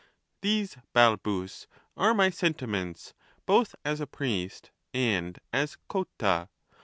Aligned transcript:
These, 0.41 0.77
Balbus, 0.95 1.67
are 1.95 2.15
my 2.15 2.31
sentiments 2.31 3.13
both 3.45 3.75
as 3.85 4.01
a 4.01 4.07
priest 4.07 4.71
and 4.95 5.37
as 5.53 5.77
Cotta. 5.87 6.49